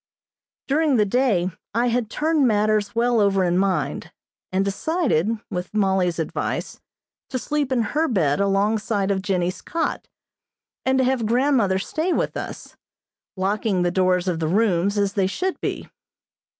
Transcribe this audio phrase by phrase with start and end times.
[0.67, 4.11] During the day I had turned matters well over in mind,
[4.51, 6.81] and decided, with Mollie's advice,
[7.29, 10.07] to sleep in her bed alongside of Jennie's cot,
[10.87, 12.75] and to have grandmother stay with us,
[13.37, 15.87] locking the doors of the rooms, as they should be.